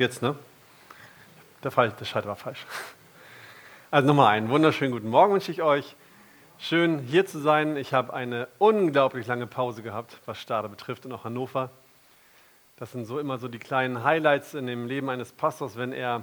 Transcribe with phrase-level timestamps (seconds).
[0.00, 0.34] Jetzt, ne?
[1.62, 2.64] Der, Fall, der Schalter war falsch.
[3.90, 5.94] Also nochmal einen wunderschönen guten Morgen wünsche ich euch.
[6.58, 7.76] Schön hier zu sein.
[7.76, 11.68] Ich habe eine unglaublich lange Pause gehabt, was Stade betrifft und auch Hannover.
[12.78, 16.22] Das sind so immer so die kleinen Highlights in dem Leben eines Pastors, wenn er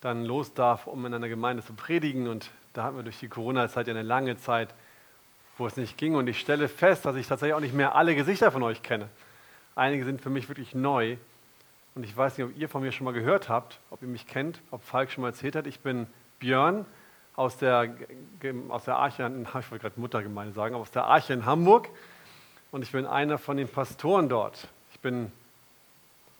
[0.00, 2.28] dann los darf, um in einer Gemeinde zu predigen.
[2.28, 4.68] Und da hatten wir durch die Corona-Zeit ja eine lange Zeit,
[5.56, 6.14] wo es nicht ging.
[6.14, 9.08] Und ich stelle fest, dass ich tatsächlich auch nicht mehr alle Gesichter von euch kenne.
[9.74, 11.16] Einige sind für mich wirklich neu.
[11.94, 14.26] Und ich weiß nicht, ob ihr von mir schon mal gehört habt, ob ihr mich
[14.26, 15.66] kennt, ob Falk schon mal erzählt hat.
[15.66, 16.06] Ich bin
[16.38, 16.86] Björn
[17.34, 17.94] aus der,
[18.68, 21.88] aus der Arche, ich wollte gerade Muttergemeinde sagen, aus der Arche in Hamburg.
[22.70, 24.68] Und ich bin einer von den Pastoren dort.
[24.92, 25.32] Ich bin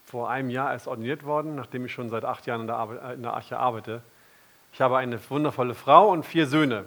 [0.05, 3.02] vor einem Jahr erst ordiniert worden, nachdem ich schon seit acht Jahren in der, Arbeit,
[3.02, 4.02] äh, in der Arche arbeite.
[4.73, 6.85] Ich habe eine wundervolle Frau und vier Söhne.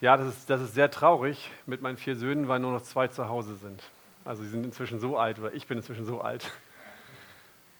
[0.00, 3.08] Ja, das ist, das ist sehr traurig mit meinen vier Söhnen, weil nur noch zwei
[3.08, 3.82] zu Hause sind.
[4.24, 6.52] Also sie sind inzwischen so alt, oder ich bin inzwischen so alt,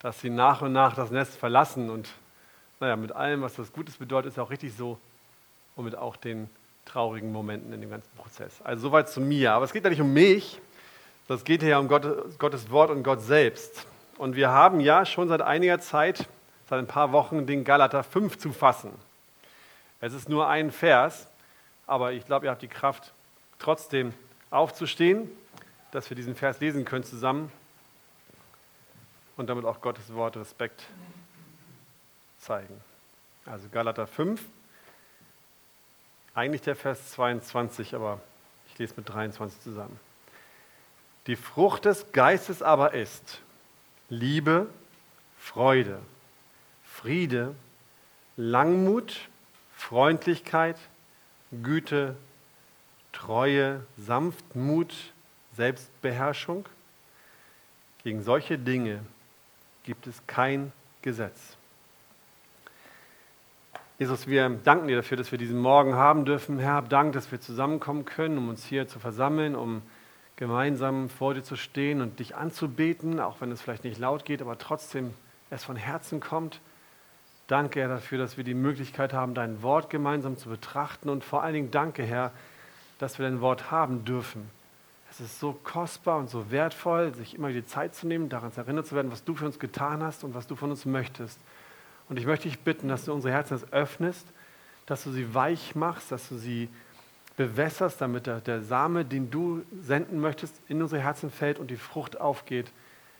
[0.01, 1.89] dass sie nach und nach das Nest verlassen.
[1.89, 2.09] Und
[2.79, 4.97] naja, mit allem, was das Gutes bedeutet, ist auch richtig so.
[5.75, 6.49] Und mit auch den
[6.85, 8.61] traurigen Momenten in dem ganzen Prozess.
[8.63, 9.53] Also soweit zu mir.
[9.53, 10.59] Aber es geht ja nicht um mich,
[11.27, 13.85] das geht ja um Gott, Gottes Wort und Gott selbst.
[14.17, 16.27] Und wir haben ja schon seit einiger Zeit,
[16.69, 18.91] seit ein paar Wochen, den Galater 5 zu fassen.
[20.01, 21.27] Es ist nur ein Vers,
[21.85, 23.13] aber ich glaube, ihr habt die Kraft,
[23.59, 24.13] trotzdem
[24.49, 25.29] aufzustehen,
[25.91, 27.51] dass wir diesen Vers lesen können zusammen
[29.39, 30.83] und damit auch Gottes Wort Respekt
[32.39, 32.81] zeigen.
[33.45, 34.43] Also Galater 5,
[36.35, 38.19] eigentlich der Vers 22, aber
[38.67, 39.97] ich lese mit 23 zusammen.
[41.25, 43.41] Die Frucht des Geistes aber ist
[44.09, 44.67] Liebe,
[45.37, 45.99] Freude,
[46.83, 47.55] Friede,
[48.35, 49.29] Langmut,
[49.73, 50.77] Freundlichkeit,
[51.63, 52.17] Güte,
[53.13, 54.93] Treue, Sanftmut,
[55.55, 56.67] Selbstbeherrschung.
[58.03, 59.01] Gegen solche Dinge
[59.89, 61.57] gibt es kein Gesetz.
[63.97, 66.59] Jesus, wir danken dir dafür, dass wir diesen Morgen haben dürfen.
[66.59, 69.81] Herr, Dank, dass wir zusammenkommen können, um uns hier zu versammeln, um
[70.35, 74.43] gemeinsam vor dir zu stehen und dich anzubeten, auch wenn es vielleicht nicht laut geht,
[74.43, 75.11] aber trotzdem
[75.49, 76.61] es von Herzen kommt.
[77.47, 81.41] Danke, Herr, dafür, dass wir die Möglichkeit haben, dein Wort gemeinsam zu betrachten und vor
[81.41, 82.31] allen Dingen danke, Herr,
[82.99, 84.51] dass wir dein Wort haben dürfen.
[85.11, 88.87] Es ist so kostbar und so wertvoll, sich immer die Zeit zu nehmen, daran erinnert
[88.87, 91.39] zu werden, was du für uns getan hast und was du von uns möchtest.
[92.09, 94.25] Und ich möchte dich bitten, dass du unsere Herzen öffnest,
[94.85, 96.69] dass du sie weich machst, dass du sie
[97.37, 101.77] bewässerst, damit der, der Same, den du senden möchtest, in unsere Herzen fällt und die
[101.77, 102.71] Frucht aufgeht.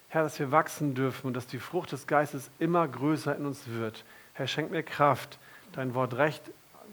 [0.10, 3.68] Herr, dass wir wachsen dürfen und dass die Frucht des Geistes immer größer in uns
[3.68, 4.04] wird.
[4.34, 5.38] Herr, schenk mir Kraft,
[5.72, 6.42] dein Wort recht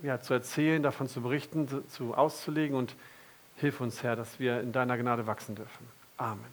[0.03, 2.95] ja, zu erzählen, davon zu berichten, zu, zu auszulegen und
[3.57, 5.87] Hilf uns, Herr, dass wir in deiner Gnade wachsen dürfen.
[6.19, 6.45] Amen.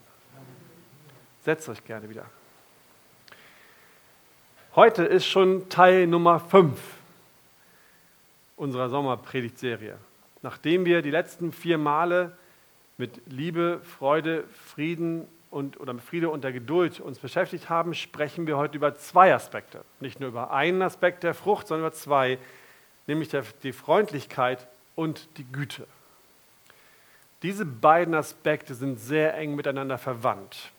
[1.44, 2.25] Setzt euch gerne wieder.
[4.75, 6.80] Heute ist schon Teil Nummer 5
[8.56, 9.97] unserer Sommerpredigtserie.
[10.42, 12.38] Nachdem wir die letzten vier Male
[12.97, 18.47] mit Liebe, Freude, Frieden und, oder mit Friede und der Geduld uns beschäftigt haben, sprechen
[18.47, 19.84] wir heute über zwei Aspekte.
[20.00, 22.40] Nicht nur über einen Aspekt der Frucht, sondern über zwei,
[23.08, 25.86] nämlich der, die Freundlichkeit und die Güte.
[27.44, 30.72] Diese beiden Aspekte sind sehr eng miteinander verwandt.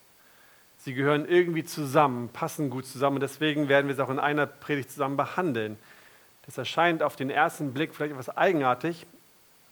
[0.78, 4.46] Sie gehören irgendwie zusammen, passen gut zusammen und deswegen werden wir es auch in einer
[4.46, 5.78] Predigt zusammen behandeln.
[6.46, 9.06] Das erscheint auf den ersten Blick vielleicht etwas eigenartig,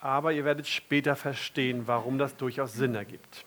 [0.01, 3.45] aber ihr werdet später verstehen, warum das durchaus Sinn ergibt.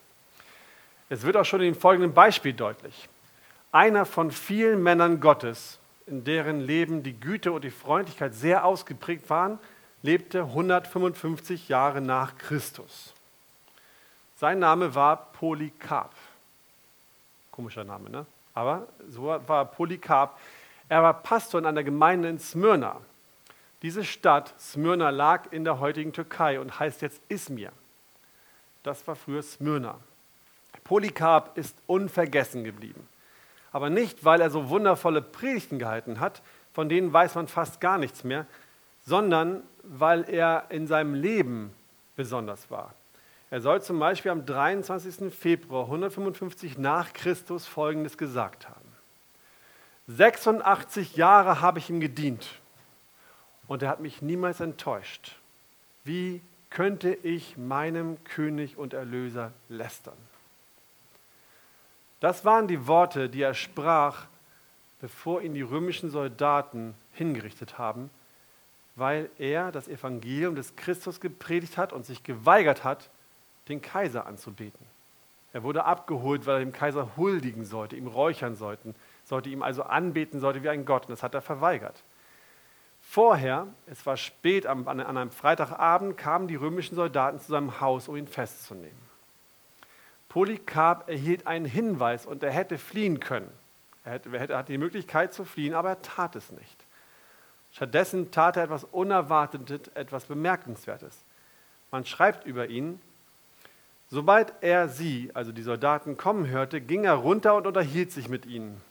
[1.09, 3.09] Es wird auch schon in dem folgenden Beispiel deutlich.
[3.71, 9.29] Einer von vielen Männern Gottes, in deren Leben die Güte und die Freundlichkeit sehr ausgeprägt
[9.29, 9.59] waren,
[10.03, 13.14] lebte 155 Jahre nach Christus.
[14.45, 16.13] Sein Name war Polycarp.
[17.49, 18.27] Komischer Name, ne?
[18.53, 20.37] Aber so war Polycarp.
[20.87, 23.01] Er war Pastor in einer Gemeinde in Smyrna.
[23.81, 27.71] Diese Stadt, Smyrna, lag in der heutigen Türkei und heißt jetzt Izmir.
[28.83, 29.95] Das war früher Smyrna.
[30.83, 33.07] Polycarp ist unvergessen geblieben.
[33.71, 37.97] Aber nicht, weil er so wundervolle Predigten gehalten hat, von denen weiß man fast gar
[37.97, 38.45] nichts mehr,
[39.07, 41.73] sondern weil er in seinem Leben
[42.15, 42.93] besonders war.
[43.51, 45.33] Er soll zum Beispiel am 23.
[45.33, 48.81] Februar 155 nach Christus Folgendes gesagt haben.
[50.07, 52.47] 86 Jahre habe ich ihm gedient
[53.67, 55.35] und er hat mich niemals enttäuscht.
[56.03, 60.17] Wie könnte ich meinem König und Erlöser lästern?
[62.19, 64.25] Das waren die Worte, die er sprach,
[65.01, 68.09] bevor ihn die römischen Soldaten hingerichtet haben,
[68.95, 73.09] weil er das Evangelium des Christus gepredigt hat und sich geweigert hat,
[73.67, 74.85] den Kaiser anzubeten.
[75.53, 79.83] Er wurde abgeholt, weil er dem Kaiser huldigen sollte, ihm räuchern sollten, sollte ihm also
[79.83, 81.03] anbeten, sollte wie ein Gott.
[81.03, 82.03] Und das hat er verweigert.
[83.01, 88.17] Vorher, es war spät an, einem Freitagabend, kamen die römischen Soldaten zu seinem Haus, um
[88.17, 89.05] ihn festzunehmen.
[90.27, 93.49] Polycarp erhielt einen Hinweis und er hätte fliehen können.
[94.03, 96.85] Er, er hatte die Möglichkeit zu fliehen, aber er tat es nicht.
[97.71, 101.23] Stattdessen tat er etwas Unerwartetes, etwas Bemerkenswertes.
[101.91, 102.99] Man schreibt über ihn,
[104.09, 108.45] sobald er sie, also die Soldaten, kommen hörte, ging er runter und unterhielt sich mit
[108.45, 108.81] ihnen.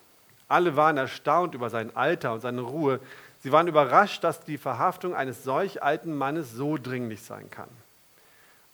[0.47, 2.99] Alle waren erstaunt über sein Alter und seine Ruhe.
[3.41, 7.69] Sie waren überrascht, dass die Verhaftung eines solch alten Mannes so dringlich sein kann.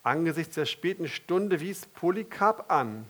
[0.04, 3.06] Angesichts der späten Stunde wies Polycarp an,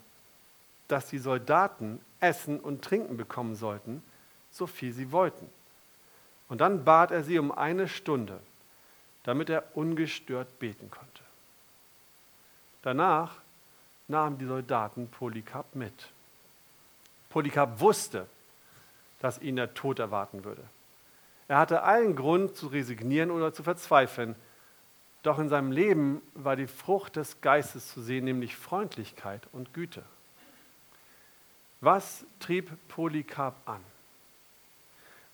[0.87, 4.03] dass die Soldaten Essen und Trinken bekommen sollten,
[4.51, 5.49] so viel sie wollten.
[6.49, 8.39] Und dann bat er sie um eine Stunde,
[9.23, 11.23] damit er ungestört beten konnte.
[12.81, 13.37] Danach
[14.07, 16.09] nahmen die Soldaten Polycarp mit.
[17.29, 18.27] Polycarp wusste,
[19.19, 20.63] dass ihn der Tod erwarten würde.
[21.47, 24.35] Er hatte allen Grund zu resignieren oder zu verzweifeln.
[25.23, 30.03] Doch in seinem Leben war die Frucht des Geistes zu sehen, nämlich Freundlichkeit und Güte.
[31.79, 33.81] Was trieb Polycarp an?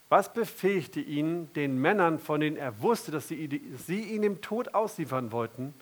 [0.10, 5.32] Was befähigte ihn, den Männern, von denen er wusste, dass sie, ihn dem Tod ausliefern
[5.32, 5.74] wollten,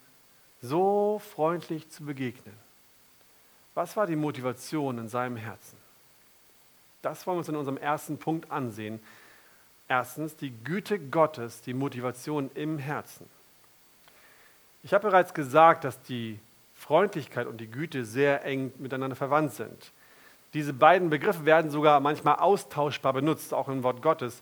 [0.68, 2.56] so freundlich zu begegnen?
[3.74, 5.78] Was war die Motivation in seinem Herzen?
[7.02, 9.00] Das wollen wir uns in unserem ersten Punkt ansehen.
[9.88, 13.30] Erstens die Güte Gottes, die Motivation im Herzen.
[14.82, 16.40] Ich habe bereits gesagt, dass die
[16.74, 19.92] Freundlichkeit und die Güte sehr eng miteinander verwandt sind.
[20.54, 24.42] Diese beiden Begriffe werden sogar manchmal austauschbar benutzt, auch im Wort Gottes.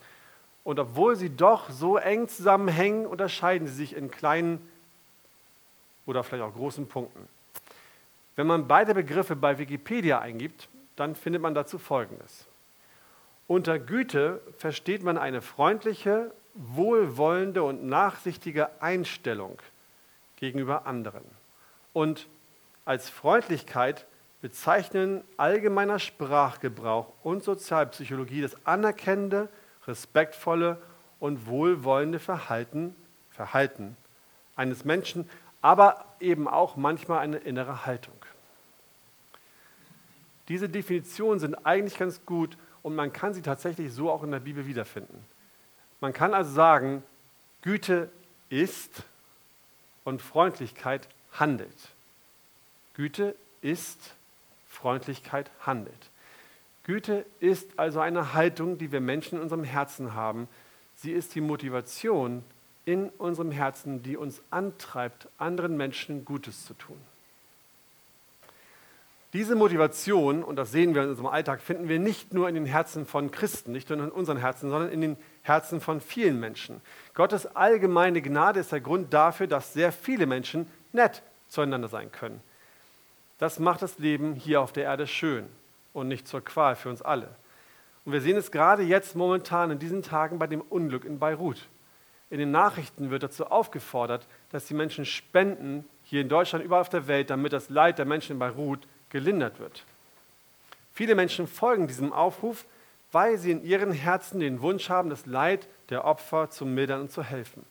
[0.63, 4.61] Und obwohl sie doch so eng zusammenhängen, unterscheiden sie sich in kleinen
[6.05, 7.27] oder vielleicht auch großen Punkten.
[8.35, 12.45] Wenn man beide Begriffe bei Wikipedia eingibt, dann findet man dazu Folgendes.
[13.47, 19.59] Unter Güte versteht man eine freundliche, wohlwollende und nachsichtige Einstellung
[20.38, 21.23] gegenüber anderen.
[21.94, 22.27] Und
[22.85, 24.06] als Freundlichkeit
[24.41, 29.49] bezeichnen allgemeiner Sprachgebrauch und Sozialpsychologie das anerkennende,
[29.88, 30.81] respektvolle
[31.19, 32.95] und wohlwollende Verhalten,
[33.29, 33.95] Verhalten
[34.56, 35.29] eines Menschen,
[35.63, 38.13] aber eben auch manchmal eine innere Haltung.
[40.50, 44.42] Diese Definitionen sind eigentlich ganz gut und man kann sie tatsächlich so auch in der
[44.42, 45.25] Bibel wiederfinden.
[46.01, 47.01] Man kann also sagen,
[47.62, 48.12] Güte
[48.50, 49.04] ist
[50.04, 51.89] und Freundlichkeit handelt.
[52.94, 54.16] Güte ist
[54.68, 56.09] Freundlichkeit handelt.
[56.83, 60.50] Güte ist also eine Haltung, die wir Menschen in unserem Herzen haben.
[60.98, 62.44] Sie ist die Motivation
[62.85, 66.97] in unserem Herzen, die uns antreibt, anderen Menschen Gutes zu tun.
[69.33, 72.68] Diese Motivation, und das sehen wir in unserem Alltag, finden wir nicht nur in den
[72.68, 76.81] Herzen von Christen, nicht nur in unseren Herzen, sondern in den Herzen von vielen Menschen.
[77.15, 82.41] Gottes allgemeine Gnade ist der Grund dafür, dass sehr viele Menschen nett zueinander sein können.
[83.39, 85.47] Das macht das Leben hier auf der Erde schön
[85.94, 87.30] und nicht zur Qual für uns alle.
[88.06, 91.68] Und wir sehen es gerade jetzt momentan in diesen Tagen bei dem Unglück in Beirut.
[92.29, 96.89] In den Nachrichten wird dazu aufgefordert, dass die Menschen spenden, hier in Deutschland, überall auf
[96.89, 99.83] der Welt, damit das Leid der Menschen in Beirut gelindert wird.
[100.94, 102.65] Viele Menschen folgen diesem Aufruf,
[103.11, 107.11] weil sie in ihren Herzen den Wunsch haben, das Leid der Opfer zu mildern und
[107.11, 107.65] zu helfen.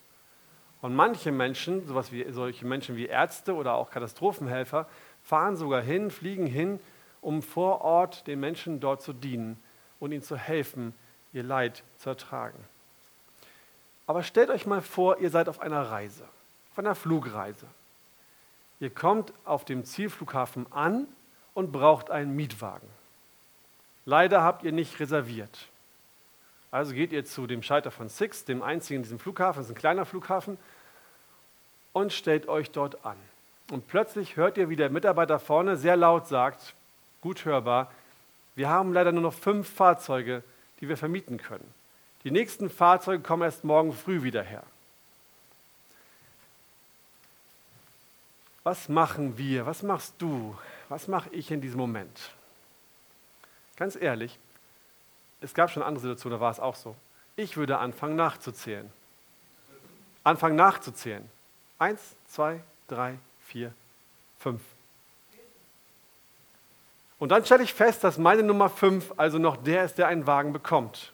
[0.80, 4.88] Und manche Menschen, sowas wie, solche Menschen wie Ärzte oder auch Katastrophenhelfer,
[5.22, 6.80] fahren sogar hin, fliegen hin,
[7.20, 9.62] um vor Ort den Menschen dort zu dienen
[10.00, 10.94] und ihnen zu helfen,
[11.32, 12.58] ihr Leid zu ertragen.
[14.12, 16.24] Aber stellt euch mal vor, ihr seid auf einer Reise,
[16.70, 17.64] auf einer Flugreise.
[18.78, 21.06] Ihr kommt auf dem Zielflughafen an
[21.54, 22.86] und braucht einen Mietwagen.
[24.04, 25.66] Leider habt ihr nicht reserviert.
[26.70, 29.76] Also geht ihr zu dem Schalter von Six, dem einzigen in diesem Flughafen, das ist
[29.76, 30.58] ein kleiner Flughafen,
[31.94, 33.16] und stellt euch dort an.
[33.70, 36.74] Und plötzlich hört ihr, wie der Mitarbeiter vorne sehr laut sagt,
[37.22, 37.90] gut hörbar,
[38.56, 40.42] wir haben leider nur noch fünf Fahrzeuge,
[40.82, 41.72] die wir vermieten können.
[42.24, 44.62] Die nächsten Fahrzeuge kommen erst morgen früh wieder her.
[48.62, 49.66] Was machen wir?
[49.66, 50.56] Was machst du?
[50.88, 52.30] Was mache ich in diesem Moment?
[53.76, 54.38] Ganz ehrlich,
[55.40, 56.94] es gab schon andere Situationen, da war es auch so.
[57.34, 58.88] Ich würde anfangen nachzuzählen.
[60.22, 61.28] Anfangen nachzuzählen.
[61.78, 63.72] Eins, zwei, drei, vier,
[64.38, 64.62] fünf.
[67.18, 70.26] Und dann stelle ich fest, dass meine Nummer fünf also noch der ist, der einen
[70.26, 71.12] Wagen bekommt.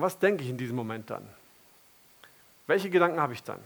[0.00, 1.28] Was denke ich in diesem Moment dann?
[2.66, 3.60] Welche Gedanken habe ich dann?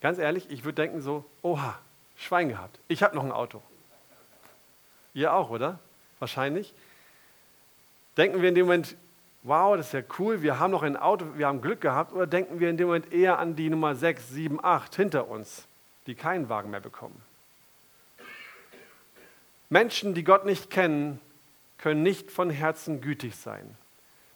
[0.00, 1.78] Ganz ehrlich, ich würde denken so, oha,
[2.16, 3.62] Schwein gehabt, ich habe noch ein Auto.
[5.14, 5.78] Ihr auch, oder?
[6.18, 6.74] Wahrscheinlich.
[8.16, 8.96] Denken wir in dem Moment,
[9.42, 12.26] wow, das ist ja cool, wir haben noch ein Auto, wir haben Glück gehabt, oder
[12.26, 15.66] denken wir in dem Moment eher an die Nummer 6, 7, 8 hinter uns,
[16.06, 17.20] die keinen Wagen mehr bekommen?
[19.68, 21.20] Menschen, die Gott nicht kennen,
[21.78, 23.76] können nicht von Herzen gütig sein.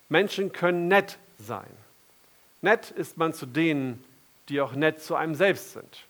[0.08, 1.68] Menschen können nett sein.
[2.62, 4.04] Nett ist man zu denen,
[4.48, 6.06] die auch nett zu einem selbst sind.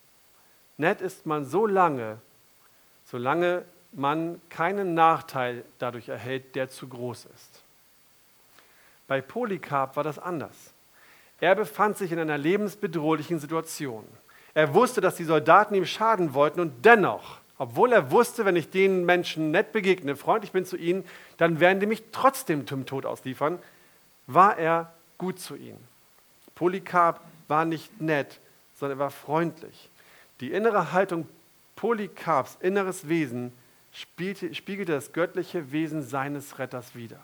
[0.77, 2.19] Nett ist man so lange,
[3.05, 7.63] solange man keinen Nachteil dadurch erhält, der zu groß ist.
[9.07, 10.73] Bei Polycarp war das anders.
[11.41, 14.05] Er befand sich in einer lebensbedrohlichen Situation.
[14.55, 18.71] Er wusste, dass die Soldaten ihm schaden wollten und dennoch, obwohl er wusste, wenn ich
[18.71, 21.05] den Menschen nett begegne, freundlich bin zu ihnen,
[21.39, 23.59] dann werden die mich trotzdem zum Tod ausliefern,
[24.29, 25.83] war er gut zu ihnen.
[26.55, 28.39] Polycarp war nicht nett,
[28.77, 29.89] sondern er war freundlich.
[30.41, 31.29] Die innere Haltung
[31.75, 33.53] Polycarps inneres Wesen
[33.93, 37.21] spiegelte, spiegelte das göttliche Wesen seines Retters wider.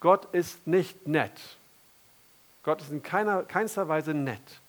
[0.00, 1.40] Gott ist nicht nett.
[2.62, 4.60] Gott ist in keiner, keinster Weise nett.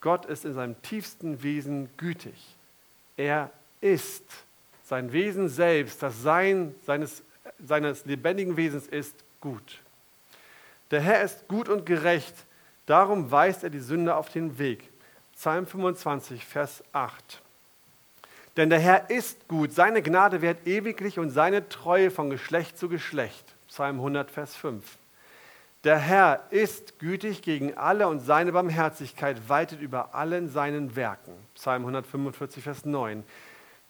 [0.00, 2.56] Gott ist in seinem tiefsten Wesen gütig.
[3.16, 4.24] Er ist.
[4.84, 7.22] Sein Wesen selbst, das Sein seines,
[7.58, 9.83] seines lebendigen Wesens ist gut.
[10.90, 12.34] Der Herr ist gut und gerecht,
[12.86, 14.90] darum weist er die Sünde auf den Weg.
[15.34, 17.42] Psalm 25, Vers 8.
[18.56, 22.88] Denn der Herr ist gut, seine Gnade währt ewiglich und seine Treue von Geschlecht zu
[22.88, 23.44] Geschlecht.
[23.68, 24.84] Psalm 100, Vers 5.
[25.82, 31.32] Der Herr ist gütig gegen alle und seine Barmherzigkeit weitet über allen seinen Werken.
[31.54, 33.24] Psalm 145, Vers 9.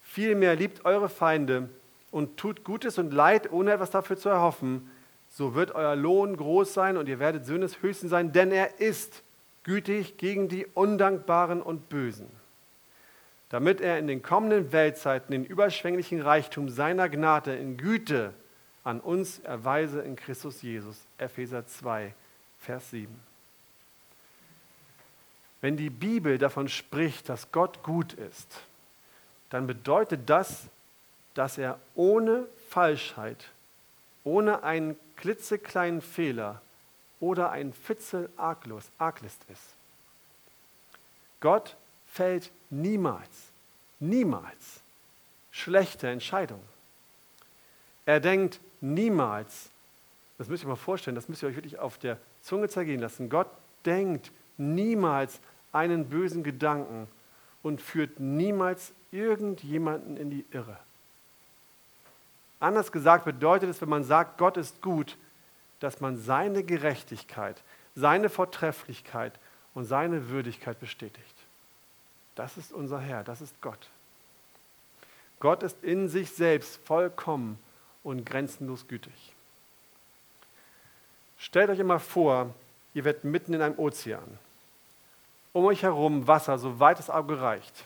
[0.01, 1.69] Vielmehr liebt eure Feinde
[2.11, 4.89] und tut Gutes und Leid, ohne etwas dafür zu erhoffen.
[5.35, 8.79] So wird euer Lohn groß sein und ihr werdet Söhne des Höchsten sein, denn er
[8.79, 9.21] ist
[9.63, 12.27] gütig gegen die Undankbaren und Bösen
[13.49, 18.33] damit er in den kommenden Weltzeiten den überschwänglichen Reichtum seiner Gnade in Güte
[18.83, 20.97] an uns erweise in Christus Jesus.
[21.17, 22.13] Epheser 2,
[22.59, 23.07] Vers 7.
[25.61, 28.61] Wenn die Bibel davon spricht, dass Gott gut ist,
[29.49, 30.67] dann bedeutet das,
[31.33, 33.45] dass er ohne Falschheit,
[34.23, 36.61] ohne einen klitzekleinen Fehler
[37.19, 39.75] oder ein Fitzel arglos, arglist ist.
[41.39, 41.75] Gott
[42.07, 43.29] fällt niemals,
[43.99, 44.81] niemals
[45.51, 46.67] schlechte Entscheidungen.
[48.05, 49.69] Er denkt niemals,
[50.37, 53.29] das müsst ihr mal vorstellen, das müsst ihr euch wirklich auf der Zunge zergehen lassen.
[53.29, 53.47] Gott
[53.85, 55.39] denkt niemals
[55.71, 57.07] einen bösen Gedanken
[57.63, 60.77] und führt niemals irgendjemanden in die Irre.
[62.59, 65.17] Anders gesagt bedeutet es, wenn man sagt, Gott ist gut,
[65.79, 67.61] dass man seine Gerechtigkeit,
[67.95, 69.33] seine Vortrefflichkeit
[69.73, 71.35] und seine Würdigkeit bestätigt.
[72.35, 73.89] Das ist unser Herr, das ist Gott.
[75.39, 77.59] Gott ist in sich selbst vollkommen
[78.03, 79.13] und grenzenlos gütig.
[81.37, 82.53] Stellt euch immer vor,
[82.93, 84.39] ihr werdet mitten in einem Ozean.
[85.53, 87.85] Um euch herum Wasser, so weit das Auge reicht.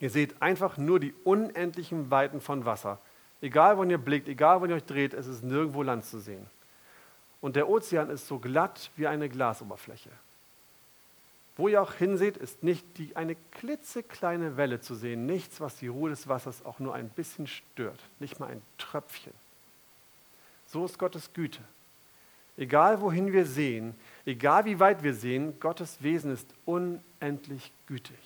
[0.00, 2.98] Ihr seht einfach nur die unendlichen Weiten von Wasser.
[3.44, 6.46] Egal, wo ihr blickt, egal, wo ihr euch dreht, es ist nirgendwo Land zu sehen.
[7.42, 10.08] Und der Ozean ist so glatt wie eine Glasoberfläche.
[11.58, 15.88] Wo ihr auch hinseht, ist nicht die, eine klitzekleine Welle zu sehen, nichts, was die
[15.88, 19.34] Ruhe des Wassers auch nur ein bisschen stört, nicht mal ein Tröpfchen.
[20.68, 21.60] So ist Gottes Güte.
[22.56, 28.16] Egal wohin wir sehen, egal wie weit wir sehen, Gottes Wesen ist unendlich gütig.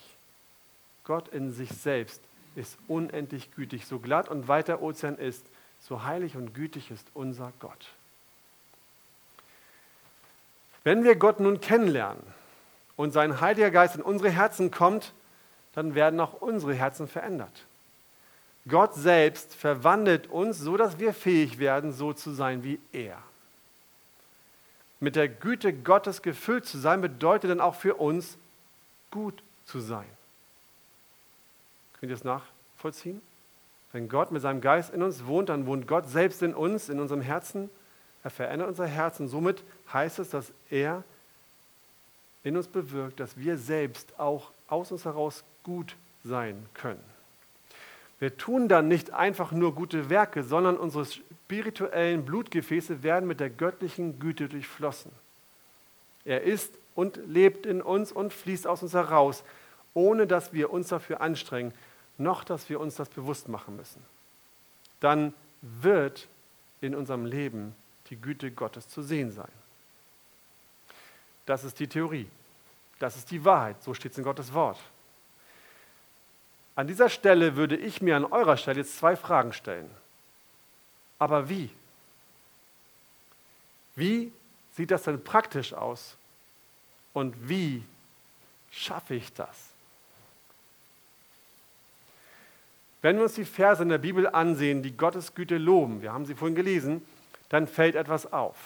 [1.03, 2.21] Gott in sich selbst
[2.55, 3.87] ist unendlich gütig.
[3.87, 5.47] So glatt und weit der Ozean ist,
[5.81, 7.89] so heilig und gütig ist unser Gott.
[10.85, 12.23] Wenn wir Gott nun kennenlernen,
[12.99, 15.13] und sein Heiliger Geist in unsere Herzen kommt,
[15.73, 17.65] dann werden auch unsere Herzen verändert.
[18.67, 23.17] Gott selbst verwandelt uns, so dass wir fähig werden, so zu sein wie er.
[24.99, 28.37] Mit der Güte Gottes gefüllt zu sein, bedeutet dann auch für uns,
[29.13, 30.09] gut zu sein.
[31.99, 33.21] Könnt ihr das nachvollziehen?
[33.93, 37.01] Wenn Gott mit seinem Geist in uns wohnt, dann wohnt Gott selbst in uns, in
[37.01, 37.71] unserem Herzen.
[38.23, 39.63] Er verändert unser Herz und somit
[39.93, 41.05] heißt es, dass er
[42.45, 47.03] in uns bewirkt, dass wir selbst auch aus uns heraus gut sein können.
[48.19, 53.51] Wir tun dann nicht einfach nur gute Werke, sondern unsere spirituellen Blutgefäße werden mit der
[53.51, 55.13] göttlichen Güte durchflossen.
[56.25, 59.45] Er ist und lebt in uns und fließt aus uns heraus,
[59.95, 61.73] ohne dass wir uns dafür anstrengen,
[62.19, 64.03] noch dass wir uns das bewusst machen müssen.
[65.01, 65.33] Dann
[65.63, 66.29] wird
[66.81, 67.75] in unserem Leben
[68.11, 69.51] die Güte Gottes zu sehen sein.
[71.47, 72.29] Das ist die Theorie.
[72.99, 73.83] Das ist die Wahrheit.
[73.83, 74.79] So steht es in Gottes Wort.
[76.75, 79.91] An dieser Stelle würde ich mir an eurer Stelle jetzt zwei Fragen stellen.
[81.19, 81.71] Aber wie?
[83.97, 84.33] Wie
[84.77, 86.17] sieht das denn praktisch aus?
[87.13, 87.83] Und wie
[88.71, 89.68] schaffe ich das?
[93.01, 96.27] Wenn wir uns die Verse in der Bibel ansehen, die Gottes Güte loben, wir haben
[96.27, 97.03] sie vorhin gelesen,
[97.49, 98.57] dann fällt etwas auf.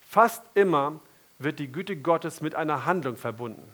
[0.00, 1.00] Fast immer
[1.38, 3.66] wird die Güte Gottes mit einer Handlung verbunden.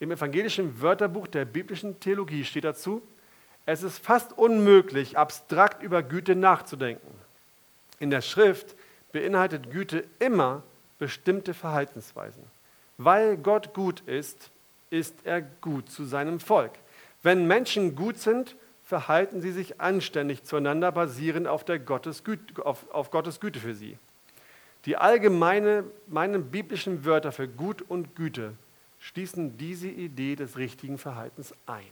[0.00, 3.02] Im evangelischen Wörterbuch der biblischen Theologie steht dazu,
[3.66, 7.12] es ist fast unmöglich, abstrakt über Güte nachzudenken.
[7.98, 8.74] In der Schrift
[9.12, 10.62] beinhaltet Güte immer
[10.98, 12.42] bestimmte Verhaltensweisen.
[12.96, 14.50] Weil Gott gut ist,
[14.90, 16.72] ist er gut zu seinem Volk.
[17.22, 18.56] Wenn Menschen gut sind,
[18.88, 23.74] verhalten sie sich anständig zueinander, basierend auf, der Gottes Güte, auf, auf Gottes Güte für
[23.74, 23.98] sie.
[24.86, 25.84] Die allgemeinen
[26.50, 28.54] biblischen Wörter für Gut und Güte
[28.98, 31.84] schließen diese Idee des richtigen Verhaltens ein.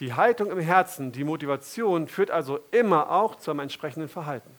[0.00, 4.50] Die Haltung im Herzen, die Motivation führt also immer auch zu einem entsprechenden Verhalten.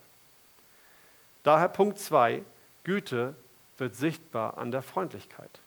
[1.41, 2.43] Daher Punkt 2,
[2.83, 3.33] Güte
[3.79, 5.59] wird sichtbar an der Freundlichkeit.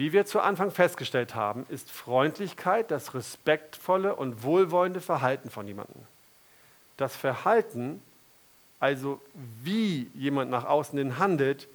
[0.00, 6.06] Wie wir zu Anfang festgestellt haben, ist Freundlichkeit das respektvolle und wohlwollende Verhalten von jemandem.
[6.96, 8.02] Das Verhalten,
[8.78, 9.20] also
[9.62, 11.68] wie jemand nach außen hin handelt,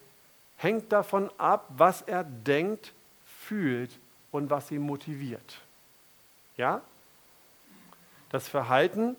[0.57, 2.93] hängt davon ab, was er denkt,
[3.41, 3.91] fühlt
[4.31, 5.61] und was ihn motiviert.
[6.57, 6.81] Ja?
[8.31, 9.15] Das Verhalten,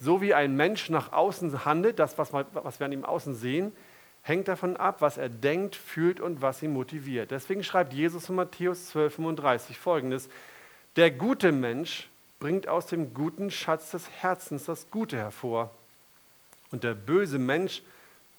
[0.00, 3.76] so wie ein Mensch nach außen handelt, das, was wir an ihm außen sehen,
[4.26, 7.30] hängt davon ab, was er denkt, fühlt und was ihn motiviert.
[7.30, 10.28] Deswegen schreibt Jesus in Matthäus 12, 35 folgendes:
[10.96, 12.08] Der gute Mensch
[12.40, 15.70] bringt aus dem guten Schatz des Herzens das Gute hervor.
[16.72, 17.82] Und der böse Mensch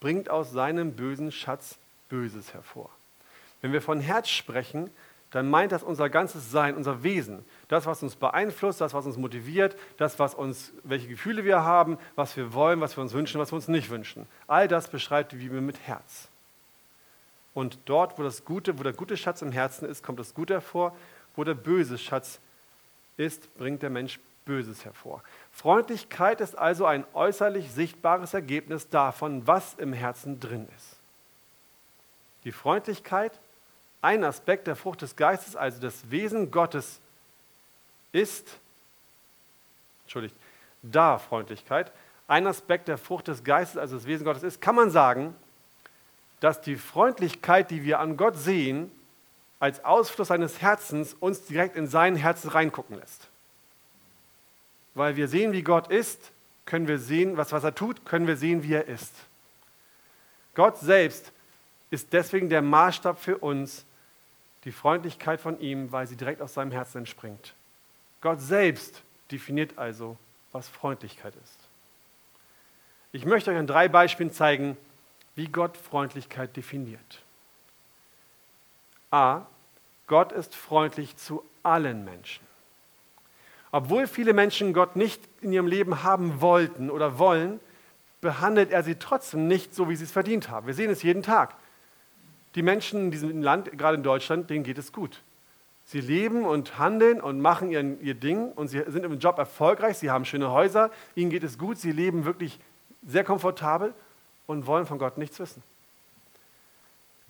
[0.00, 1.78] bringt aus seinem bösen Schatz
[2.08, 2.90] Böses hervor.
[3.60, 4.90] Wenn wir von Herz sprechen,
[5.30, 7.44] dann meint das unser ganzes Sein, unser Wesen.
[7.68, 11.98] Das, was uns beeinflusst, das, was uns motiviert, das, was uns, welche Gefühle wir haben,
[12.16, 14.26] was wir wollen, was wir uns wünschen, was wir uns nicht wünschen.
[14.46, 16.28] All das beschreibt die Bibel mit Herz.
[17.52, 20.54] Und dort, wo das Gute, wo der gute Schatz im Herzen ist, kommt das Gute
[20.54, 20.96] hervor.
[21.36, 22.40] Wo der böse Schatz
[23.16, 25.22] ist, bringt der Mensch Böses hervor.
[25.52, 30.96] Freundlichkeit ist also ein äußerlich sichtbares Ergebnis davon, was im Herzen drin ist.
[32.44, 33.32] Die Freundlichkeit,
[34.00, 37.00] ein Aspekt der Frucht des Geistes, also das Wesen Gottes,
[38.12, 38.58] ist,
[40.04, 40.34] entschuldigt,
[40.82, 41.92] da Freundlichkeit,
[42.26, 45.34] ein Aspekt der Frucht des Geistes, also das Wesen Gottes ist, kann man sagen,
[46.40, 48.90] dass die Freundlichkeit, die wir an Gott sehen,
[49.60, 53.28] als Ausfluss seines Herzens uns direkt in sein Herz reingucken lässt.
[54.94, 56.30] Weil wir sehen, wie Gott ist,
[56.64, 59.12] können wir sehen, was, was er tut, können wir sehen, wie er ist.
[60.54, 61.32] Gott selbst
[61.90, 63.84] ist deswegen der Maßstab für uns,
[64.64, 67.54] die Freundlichkeit von ihm, weil sie direkt aus seinem Herzen entspringt.
[68.20, 70.16] Gott selbst definiert also,
[70.52, 71.58] was Freundlichkeit ist.
[73.12, 74.76] Ich möchte euch an drei Beispielen zeigen,
[75.34, 77.22] wie Gott Freundlichkeit definiert.
[79.10, 79.46] A.
[80.06, 82.46] Gott ist freundlich zu allen Menschen.
[83.70, 87.60] Obwohl viele Menschen Gott nicht in ihrem Leben haben wollten oder wollen,
[88.20, 90.66] behandelt er sie trotzdem nicht so, wie sie es verdient haben.
[90.66, 91.54] Wir sehen es jeden Tag.
[92.58, 95.22] Die Menschen in diesem Land, gerade in Deutschland, denen geht es gut.
[95.84, 99.98] Sie leben und handeln und machen ihren, ihr Ding und sie sind im Job erfolgreich,
[99.98, 102.58] sie haben schöne Häuser, ihnen geht es gut, sie leben wirklich
[103.06, 103.94] sehr komfortabel
[104.48, 105.62] und wollen von Gott nichts wissen.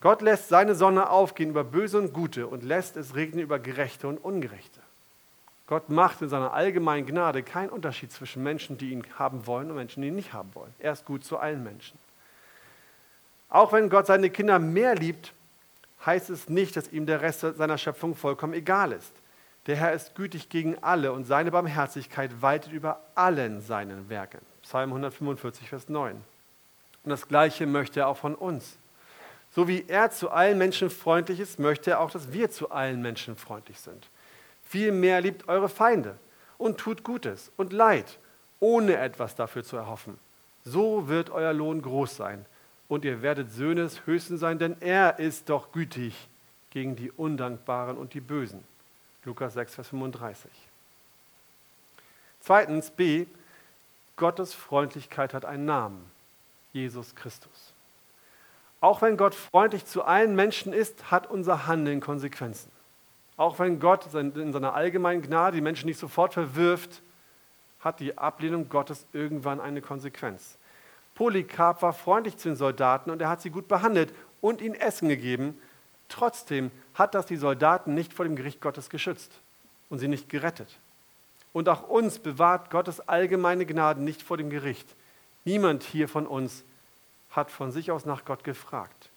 [0.00, 4.08] Gott lässt seine Sonne aufgehen über Böse und Gute und lässt es regnen über Gerechte
[4.08, 4.80] und Ungerechte.
[5.66, 9.76] Gott macht in seiner allgemeinen Gnade keinen Unterschied zwischen Menschen, die ihn haben wollen und
[9.76, 10.72] Menschen, die ihn nicht haben wollen.
[10.78, 11.98] Er ist gut zu allen Menschen.
[13.48, 15.32] Auch wenn Gott seine Kinder mehr liebt,
[16.04, 19.12] heißt es nicht, dass ihm der Rest seiner Schöpfung vollkommen egal ist.
[19.66, 24.40] Der Herr ist gütig gegen alle und seine Barmherzigkeit weitet über allen seinen Werken.
[24.62, 26.16] Psalm 145, Vers 9.
[27.04, 28.76] Und das Gleiche möchte er auch von uns.
[29.54, 33.00] So wie er zu allen Menschen freundlich ist, möchte er auch, dass wir zu allen
[33.00, 34.08] Menschen freundlich sind.
[34.68, 36.16] Vielmehr liebt eure Feinde
[36.58, 38.18] und tut Gutes und Leid,
[38.60, 40.18] ohne etwas dafür zu erhoffen.
[40.64, 42.44] So wird euer Lohn groß sein
[42.88, 46.28] und ihr werdet Söhne des Höchsten sein, denn er ist doch gütig
[46.70, 48.64] gegen die Undankbaren und die Bösen.
[49.24, 50.50] Lukas 6, Vers 35.
[52.40, 53.26] Zweitens B,
[54.16, 56.04] Gottes Freundlichkeit hat einen Namen,
[56.72, 57.72] Jesus Christus.
[58.80, 62.70] Auch wenn Gott freundlich zu allen Menschen ist, hat unser Handeln Konsequenzen.
[63.36, 67.02] Auch wenn Gott in seiner allgemeinen Gnade die Menschen nicht sofort verwirft,
[67.80, 70.56] hat die Ablehnung Gottes irgendwann eine Konsequenz.
[71.18, 75.08] Polycarp war freundlich zu den Soldaten und er hat sie gut behandelt und ihnen Essen
[75.08, 75.60] gegeben.
[76.08, 79.32] Trotzdem hat das die Soldaten nicht vor dem Gericht Gottes geschützt
[79.90, 80.78] und sie nicht gerettet.
[81.52, 84.86] Und auch uns bewahrt Gottes allgemeine Gnade nicht vor dem Gericht.
[85.44, 86.62] Niemand hier von uns
[87.30, 89.10] hat von sich aus nach Gott gefragt.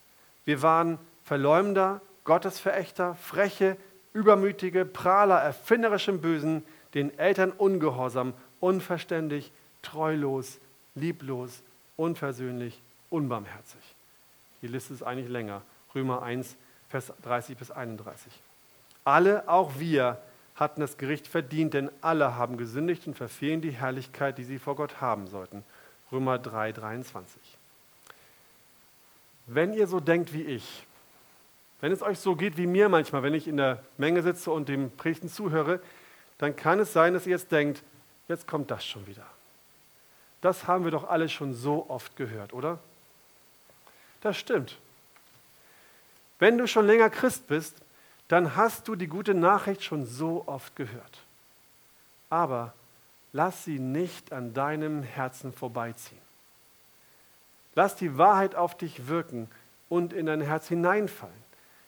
[0.44, 3.78] Wir waren Verleumder, Gottesverächter, freche,
[4.14, 6.64] übermütige, Prahler, erfinderische Bösen,
[6.96, 9.52] den Eltern ungehorsam, unverständig,
[9.84, 10.58] treulos,
[10.96, 11.62] lieblos,
[12.02, 13.82] unversöhnlich, unbarmherzig.
[14.62, 15.62] Die Liste ist eigentlich länger.
[15.94, 16.56] Römer 1,
[16.90, 18.32] Vers 30 bis 31.
[19.06, 20.18] Alle, auch wir,
[20.56, 24.76] hatten das Gericht verdient, denn alle haben gesündigt und verfehlen die Herrlichkeit, die sie vor
[24.76, 25.64] Gott haben sollten.
[26.12, 27.40] Römer 3, 23.
[29.48, 30.84] Wenn ihr so denkt wie ich,
[31.82, 34.70] wenn es euch so geht wie mir manchmal, wenn ich in der Menge sitze und
[34.70, 35.80] dem Predigten zuhöre,
[36.38, 37.82] dann kann es sein, dass ihr jetzt denkt,
[38.28, 39.26] jetzt kommt das schon wieder.
[40.42, 42.80] Das haben wir doch alle schon so oft gehört, oder?
[44.22, 44.78] Das stimmt.
[46.40, 47.76] Wenn du schon länger Christ bist,
[48.28, 51.20] dann hast du die gute Nachricht schon so oft gehört.
[52.30, 52.74] Aber
[53.34, 56.22] lass sie nicht an deinem Herzen vorbeiziehen.
[57.76, 59.50] Lass die Wahrheit auf dich wirken
[59.90, 61.42] und in dein Herz hineinfallen.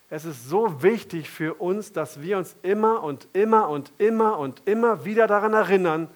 [0.09, 4.61] Es ist so wichtig für uns, dass wir uns immer und immer und immer und
[4.67, 6.07] immer wieder daran erinnern,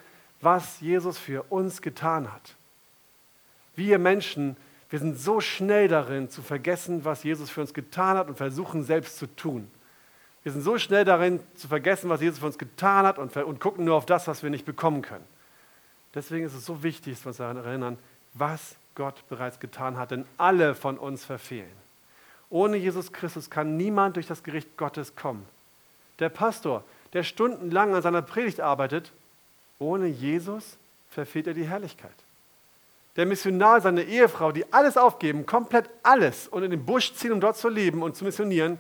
[0.42, 2.56] was Jesus für uns getan hat.
[3.76, 4.56] Wir Menschen,
[4.90, 8.84] wir sind so schnell darin zu vergessen, was Jesus für uns getan hat und versuchen
[8.84, 9.70] selbst zu tun.
[10.44, 13.60] Wir sind so schnell darin zu vergessen, was Jesus für uns getan hat und, und
[13.60, 15.26] gucken nur auf das, was wir nicht bekommen können.
[16.16, 17.98] Deswegen ist es so wichtig, dass wir uns daran erinnern,
[18.34, 21.72] was Gott bereits getan hat, denn alle von uns verfehlen.
[22.50, 25.46] Ohne Jesus Christus kann niemand durch das Gericht Gottes kommen.
[26.20, 29.12] Der Pastor, der stundenlang an seiner Predigt arbeitet,
[29.80, 30.78] ohne Jesus
[31.10, 32.14] verfehlt er die Herrlichkeit.
[33.16, 37.42] Der Missionar, seine Ehefrau, die alles aufgeben, komplett alles und in den Busch ziehen, um
[37.42, 38.78] dort zu leben und zu missionieren,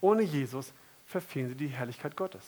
[0.00, 0.72] ohne Jesus
[1.06, 2.42] verfehlen sie die Herrlichkeit Gottes.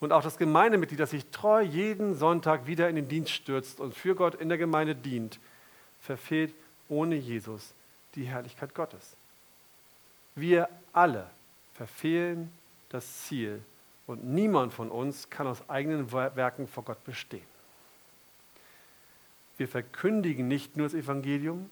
[0.00, 3.94] Und auch das Gemeindemitglied, das sich treu jeden Sonntag wieder in den Dienst stürzt und
[3.94, 5.38] für Gott in der Gemeinde dient,
[6.02, 6.52] verfehlt
[6.88, 7.72] ohne Jesus
[8.14, 9.16] die Herrlichkeit Gottes.
[10.34, 11.30] Wir alle
[11.74, 12.50] verfehlen
[12.88, 13.62] das Ziel
[14.06, 17.52] und niemand von uns kann aus eigenen Werken vor Gott bestehen.
[19.56, 21.70] Wir verkündigen nicht nur das Evangelium,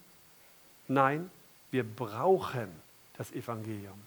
[0.86, 1.30] nein,
[1.70, 2.68] wir brauchen
[3.16, 4.00] das Evangelium.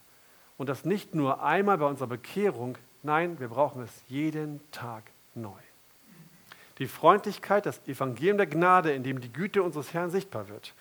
[0.57, 5.03] Und das nicht nur einmal bei unserer Bekehrung, nein, wir brauchen es jeden Tag
[5.35, 5.51] neu.
[6.79, 10.73] Die Freundlichkeit, das Evangelium der Gnade, in dem die Güte unseres Herrn sichtbar wird.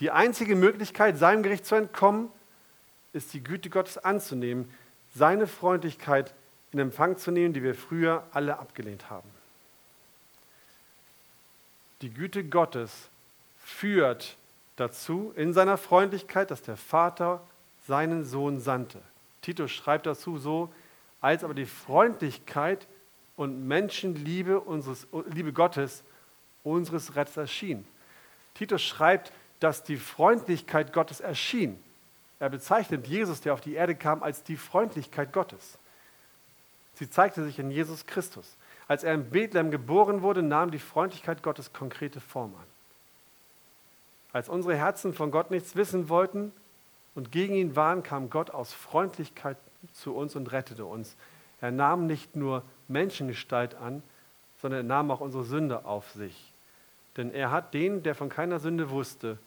[0.00, 2.28] Die einzige Möglichkeit, seinem Gericht zu entkommen,
[3.12, 4.70] ist die Güte Gottes anzunehmen,
[5.14, 6.34] seine Freundlichkeit
[6.72, 9.28] in Empfang zu nehmen, die wir früher alle abgelehnt haben.
[12.02, 13.08] Die Güte Gottes
[13.58, 14.36] führt
[14.76, 17.42] dazu in seiner Freundlichkeit, dass der Vater
[17.86, 19.00] seinen Sohn sandte.
[19.42, 20.72] Titus schreibt dazu so,
[21.20, 22.86] als aber die Freundlichkeit
[23.36, 26.02] und Menschenliebe unseres, Liebe Gottes
[26.62, 27.86] unseres Retters erschien.
[28.54, 31.82] Titus schreibt, dass die Freundlichkeit Gottes erschien.
[32.38, 35.78] Er bezeichnet Jesus, der auf die Erde kam, als die Freundlichkeit Gottes.
[36.98, 38.56] Sie zeigte sich in Jesus Christus.
[38.88, 42.66] Als er in Bethlehem geboren wurde, nahm die Freundlichkeit Gottes konkrete Form an.
[44.32, 46.52] Als unsere Herzen von Gott nichts wissen wollten
[47.14, 49.56] und gegen ihn waren, kam Gott aus Freundlichkeit
[49.92, 51.14] zu uns und rettete uns.
[51.60, 54.02] Er nahm nicht nur Menschengestalt an,
[54.60, 56.52] sondern er nahm auch unsere Sünde auf sich.
[57.16, 59.38] Denn er hat den, der von keiner Sünde wusste,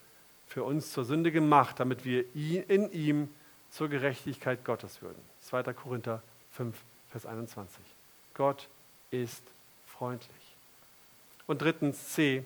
[0.48, 3.30] für uns zur Sünde gemacht, damit wir in ihm
[3.70, 5.22] zur Gerechtigkeit Gottes würden.
[5.42, 5.64] 2.
[5.74, 6.76] Korinther 5,
[7.12, 7.80] Vers 21.
[8.34, 8.67] Gott
[9.12, 9.43] ist
[9.88, 10.30] freundlich.
[11.47, 12.43] Und drittens C.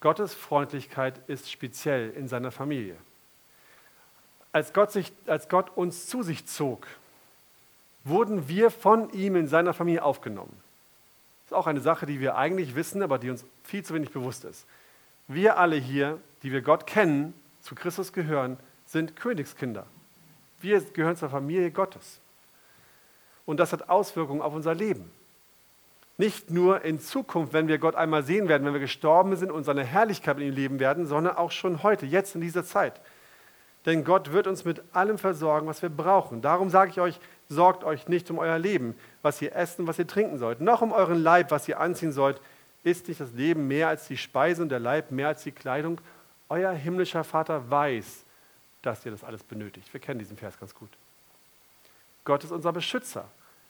[0.00, 2.96] Gottes Freundlichkeit ist speziell in seiner Familie.
[4.52, 6.86] Als Gott, sich, als Gott uns zu sich zog,
[8.04, 10.56] wurden wir von ihm in seiner Familie aufgenommen.
[11.44, 14.10] Das ist auch eine Sache, die wir eigentlich wissen, aber die uns viel zu wenig
[14.10, 14.66] bewusst ist.
[15.28, 19.86] Wir alle hier die wir Gott kennen, zu Christus gehören, sind Königskinder.
[20.60, 22.18] Wir gehören zur Familie Gottes.
[23.46, 25.10] Und das hat Auswirkungen auf unser Leben.
[26.18, 29.64] Nicht nur in Zukunft, wenn wir Gott einmal sehen werden, wenn wir gestorben sind und
[29.64, 33.00] seine Herrlichkeit in ihm leben werden, sondern auch schon heute, jetzt in dieser Zeit.
[33.86, 36.40] Denn Gott wird uns mit allem versorgen, was wir brauchen.
[36.40, 40.06] Darum sage ich euch, sorgt euch nicht um euer Leben, was ihr essen, was ihr
[40.06, 42.40] trinken sollt, noch um euren Leib, was ihr anziehen sollt.
[42.84, 46.00] Ist nicht das Leben mehr als die Speise und der Leib mehr als die Kleidung?
[46.48, 48.24] Euer himmlischer Vater weiß,
[48.82, 49.92] dass ihr das alles benötigt.
[49.92, 50.90] Wir kennen diesen Vers ganz gut.
[52.24, 53.28] Gott ist unser Beschützer.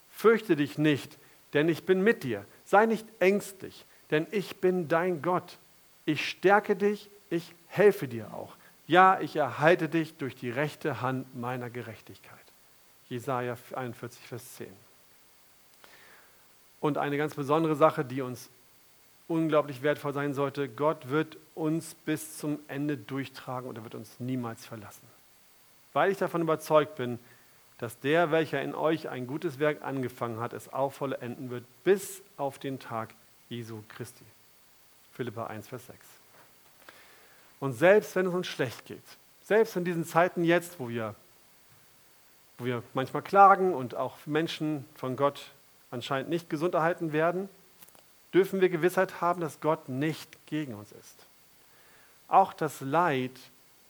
[0.09, 1.17] Fürchte dich nicht,
[1.53, 2.45] denn ich bin mit dir.
[2.65, 5.57] Sei nicht ängstlich, denn ich bin dein Gott.
[6.05, 8.55] Ich stärke dich, ich helfe dir auch.
[8.85, 12.37] Ja, ich erhalte dich durch die rechte Hand meiner Gerechtigkeit.
[13.09, 14.67] Jesaja 41, Vers 10.
[16.79, 18.49] Und eine ganz besondere Sache, die uns
[19.27, 24.19] unglaublich wertvoll sein sollte, Gott wird uns bis zum Ende durchtragen und er wird uns
[24.19, 25.07] niemals verlassen.
[25.93, 27.19] Weil ich davon überzeugt bin,
[27.83, 32.21] dass der, welcher in euch ein gutes Werk angefangen hat, es auch vollenden wird, bis
[32.37, 33.09] auf den Tag
[33.49, 34.23] Jesu Christi.
[35.11, 35.99] Philippa 1, Vers 6.
[37.59, 39.03] Und selbst wenn es uns schlecht geht,
[39.43, 41.13] selbst in diesen Zeiten jetzt, wo wir,
[42.57, 45.51] wo wir manchmal klagen und auch Menschen von Gott
[45.91, 47.49] anscheinend nicht gesund erhalten werden,
[48.33, 51.25] dürfen wir Gewissheit haben, dass Gott nicht gegen uns ist.
[52.29, 53.37] Auch das Leid,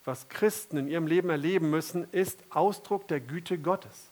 [0.06, 4.10] was Christen in ihrem Leben erleben müssen, ist Ausdruck der Güte Gottes.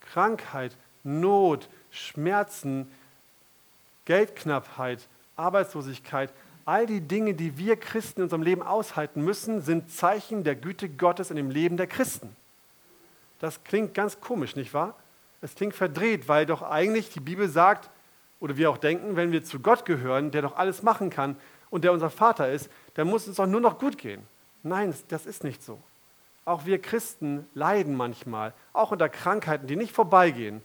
[0.00, 2.90] Krankheit, Not, Schmerzen,
[4.04, 6.32] Geldknappheit, Arbeitslosigkeit,
[6.64, 10.88] all die Dinge, die wir Christen in unserem Leben aushalten müssen, sind Zeichen der Güte
[10.88, 12.34] Gottes in dem Leben der Christen.
[13.40, 14.94] Das klingt ganz komisch, nicht wahr?
[15.40, 17.90] Es klingt verdreht, weil doch eigentlich die Bibel sagt,
[18.38, 21.36] oder wir auch denken, wenn wir zu Gott gehören, der doch alles machen kann
[21.70, 24.22] und der unser Vater ist, dann muss es doch nur noch gut gehen.
[24.62, 25.78] Nein, das ist nicht so.
[26.44, 30.60] Auch wir Christen leiden manchmal, auch unter Krankheiten, die nicht vorbeigehen,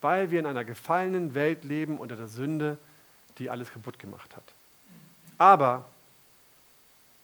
[0.00, 2.78] weil wir in einer gefallenen Welt leben unter der Sünde,
[3.38, 4.44] die alles kaputt gemacht hat.
[5.38, 5.84] Aber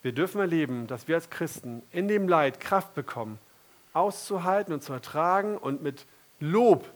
[0.02, 3.38] wir dürfen erleben, dass wir als Christen in dem Leid Kraft bekommen,
[3.92, 6.06] auszuhalten und zu ertragen und mit
[6.40, 6.90] Lob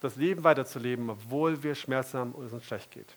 [0.00, 3.08] das Leben weiterzuleben, obwohl wir Schmerzen haben und es uns schlecht geht.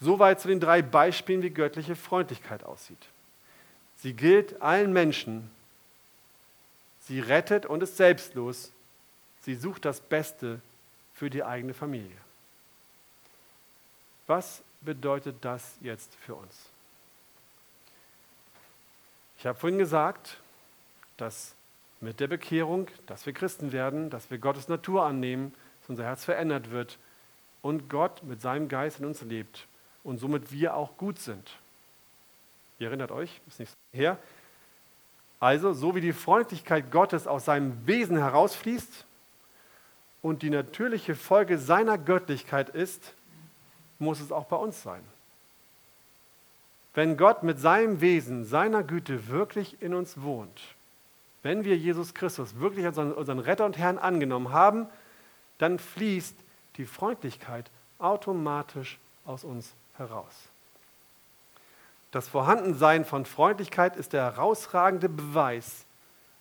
[0.00, 2.98] Soweit zu den drei Beispielen, wie göttliche Freundlichkeit aussieht.
[3.98, 5.50] Sie gilt allen Menschen.
[7.00, 8.72] Sie rettet und ist selbstlos.
[9.40, 10.60] Sie sucht das Beste
[11.14, 12.16] für die eigene Familie.
[14.26, 16.54] Was bedeutet das jetzt für uns?
[19.38, 20.38] Ich habe vorhin gesagt,
[21.16, 21.54] dass
[22.00, 26.24] mit der Bekehrung, dass wir Christen werden, dass wir Gottes Natur annehmen, dass unser Herz
[26.24, 26.98] verändert wird
[27.62, 29.66] und Gott mit seinem Geist in uns lebt
[30.04, 31.50] und somit wir auch gut sind.
[32.78, 34.18] Ihr erinnert euch, ist nicht her.
[35.40, 39.04] Also, so wie die Freundlichkeit Gottes aus seinem Wesen herausfließt
[40.22, 43.14] und die natürliche Folge seiner Göttlichkeit ist,
[43.98, 45.02] muss es auch bei uns sein.
[46.94, 50.60] Wenn Gott mit seinem Wesen, seiner Güte wirklich in uns wohnt,
[51.42, 54.86] wenn wir Jesus Christus wirklich als unseren Retter und Herrn angenommen haben,
[55.58, 56.34] dann fließt
[56.76, 60.34] die Freundlichkeit automatisch aus uns heraus.
[62.10, 65.84] Das Vorhandensein von Freundlichkeit ist der herausragende Beweis,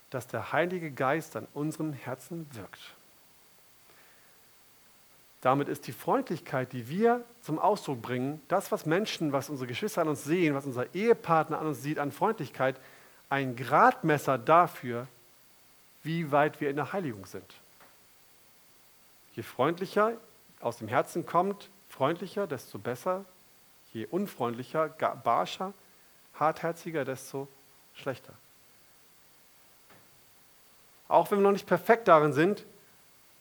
[0.10, 2.80] dass der Heilige Geist an unserem Herzen wirkt.
[5.42, 10.02] Damit ist die Freundlichkeit, die wir zum Ausdruck bringen, das, was Menschen, was unsere Geschwister
[10.02, 12.76] an uns sehen, was unser Ehepartner an uns sieht, an Freundlichkeit,
[13.30, 15.08] ein Gradmesser dafür,
[16.04, 17.46] wie weit wir in der Heiligung sind.
[19.36, 20.14] Je freundlicher
[20.62, 23.26] aus dem Herzen kommt, freundlicher, desto besser.
[23.98, 24.90] Je unfreundlicher,
[25.24, 25.74] barscher,
[26.36, 27.48] hartherziger, desto
[27.96, 28.32] schlechter.
[31.08, 32.64] Auch wenn wir noch nicht perfekt darin sind,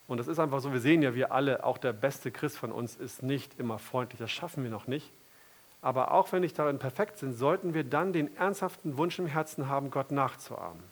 [0.09, 2.73] und das ist einfach so, wir sehen ja, wir alle, auch der beste Christ von
[2.73, 5.11] uns ist nicht immer freundlich, das schaffen wir noch nicht.
[5.83, 9.27] Aber auch wenn wir nicht darin perfekt sind, sollten wir dann den ernsthaften Wunsch im
[9.27, 10.83] Herzen haben, Gott nachzuahmen.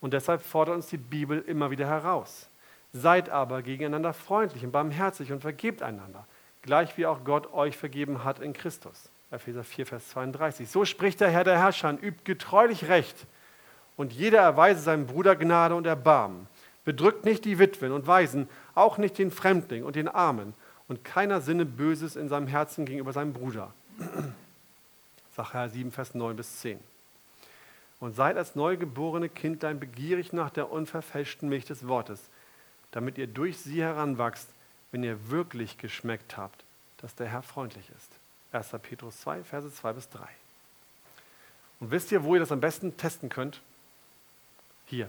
[0.00, 2.48] Und deshalb fordert uns die Bibel immer wieder heraus.
[2.94, 6.26] Seid aber gegeneinander freundlich und barmherzig und vergebt einander,
[6.62, 9.10] gleich wie auch Gott euch vergeben hat in Christus.
[9.30, 10.68] Epheser 4, Vers 32.
[10.68, 13.26] So spricht der Herr der Herrscher, übt getreulich Recht
[13.96, 16.46] und jeder erweise seinem Bruder Gnade und Erbarmen.
[16.84, 20.54] Bedrückt nicht die Witwen und Waisen, auch nicht den Fremdling und den Armen
[20.88, 23.72] und keiner sinne Böses in seinem Herzen gegenüber seinem Bruder.
[25.36, 26.80] Sacher 7, Vers 9 bis 10.
[28.00, 32.22] Und seid als neugeborene Kindlein begierig nach der unverfälschten Milch des Wortes,
[32.90, 34.48] damit ihr durch sie heranwachst,
[34.92, 36.64] wenn ihr wirklich geschmeckt habt,
[36.98, 38.10] dass der Herr freundlich ist.
[38.52, 38.68] 1.
[38.82, 40.20] Petrus 2, Verse 2 bis 3.
[41.80, 43.60] Und wisst ihr, wo ihr das am besten testen könnt?
[44.86, 45.08] Hier,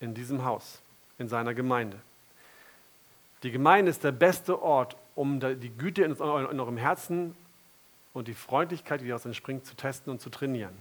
[0.00, 0.80] in diesem Haus,
[1.18, 1.98] in seiner Gemeinde.
[3.42, 7.36] Die Gemeinde ist der beste Ort, um die Güte in eurem Herzen
[8.14, 10.74] und die Freundlichkeit, die daraus entspringt, zu testen und zu trainieren.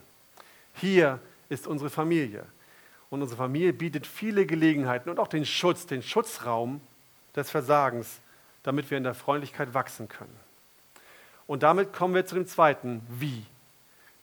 [0.75, 2.45] Hier ist unsere Familie.
[3.09, 6.81] Und unsere Familie bietet viele Gelegenheiten und auch den Schutz, den Schutzraum
[7.35, 8.19] des Versagens,
[8.63, 10.35] damit wir in der Freundlichkeit wachsen können.
[11.47, 13.45] Und damit kommen wir zu dem zweiten Wie.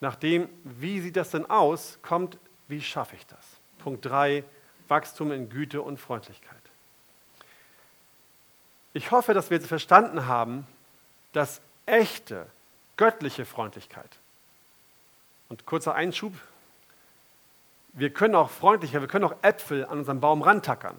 [0.00, 3.44] Nachdem, wie sieht das denn aus, kommt, wie schaffe ich das?
[3.78, 4.42] Punkt 3,
[4.88, 6.58] Wachstum in Güte und Freundlichkeit.
[8.94, 10.66] Ich hoffe, dass wir jetzt verstanden haben,
[11.32, 12.46] dass echte
[12.96, 14.10] göttliche Freundlichkeit.
[15.48, 16.34] Und kurzer Einschub,
[17.92, 20.96] wir können auch freundlicher, wir können auch Äpfel an unserem Baum rantackern.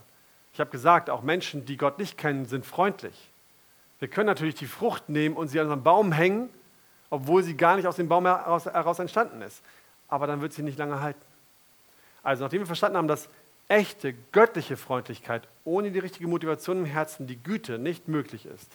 [0.53, 3.29] Ich habe gesagt, auch Menschen, die Gott nicht kennen, sind freundlich.
[3.99, 6.49] Wir können natürlich die Frucht nehmen und sie an unseren Baum hängen,
[7.09, 9.61] obwohl sie gar nicht aus dem Baum heraus, heraus entstanden ist.
[10.07, 11.21] Aber dann wird sie nicht lange halten.
[12.21, 13.29] Also nachdem wir verstanden haben, dass
[13.67, 18.69] echte göttliche Freundlichkeit ohne die richtige Motivation im Herzen, die Güte, nicht möglich ist,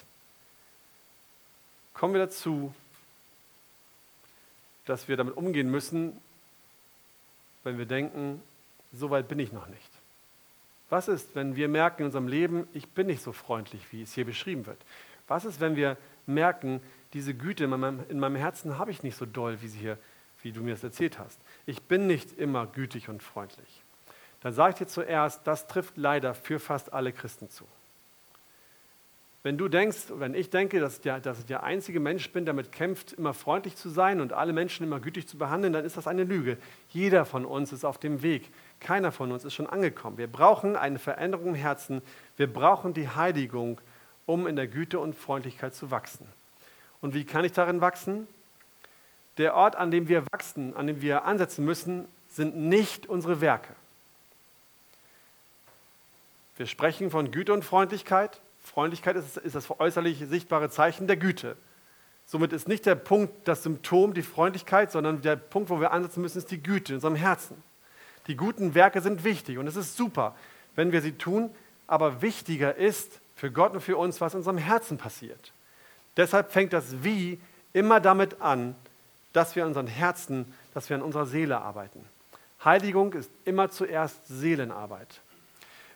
[1.94, 2.74] kommen wir dazu,
[4.84, 6.16] dass wir damit umgehen müssen,
[7.64, 8.42] wenn wir denken,
[8.92, 9.87] so weit bin ich noch nicht.
[10.90, 14.14] Was ist, wenn wir merken in unserem Leben, ich bin nicht so freundlich, wie es
[14.14, 14.78] hier beschrieben wird?
[15.26, 15.96] Was ist, wenn wir
[16.26, 16.80] merken,
[17.12, 19.98] diese Güte in meinem, in meinem Herzen habe ich nicht so doll, wie, sie hier,
[20.42, 21.38] wie du mir das erzählt hast?
[21.66, 23.82] Ich bin nicht immer gütig und freundlich.
[24.40, 27.64] Dann sage ich dir zuerst, das trifft leider für fast alle Christen zu.
[29.42, 32.44] Wenn du denkst, wenn ich denke, dass ich, der, dass ich der einzige Mensch bin,
[32.44, 35.84] der damit kämpft, immer freundlich zu sein und alle Menschen immer gütig zu behandeln, dann
[35.84, 36.58] ist das eine Lüge.
[36.90, 38.50] Jeder von uns ist auf dem Weg.
[38.80, 40.18] Keiner von uns ist schon angekommen.
[40.18, 42.02] Wir brauchen eine Veränderung im Herzen.
[42.36, 43.80] Wir brauchen die Heiligung,
[44.26, 46.26] um in der Güte und Freundlichkeit zu wachsen.
[47.00, 48.26] Und wie kann ich darin wachsen?
[49.36, 53.72] Der Ort, an dem wir wachsen, an dem wir ansetzen müssen, sind nicht unsere Werke.
[56.56, 58.40] Wir sprechen von Güte und Freundlichkeit.
[58.60, 61.56] Freundlichkeit ist, ist das äußerlich sichtbare Zeichen der Güte.
[62.26, 66.20] Somit ist nicht der Punkt das Symptom, die Freundlichkeit, sondern der Punkt, wo wir ansetzen
[66.20, 67.62] müssen, ist die Güte in unserem Herzen.
[68.28, 70.36] Die guten Werke sind wichtig und es ist super,
[70.76, 71.50] wenn wir sie tun,
[71.86, 75.52] aber wichtiger ist für Gott und für uns, was in unserem Herzen passiert.
[76.16, 77.40] Deshalb fängt das Wie
[77.72, 78.74] immer damit an,
[79.32, 82.04] dass wir in unseren Herzen, dass wir an unserer Seele arbeiten.
[82.64, 85.20] Heiligung ist immer zuerst Seelenarbeit.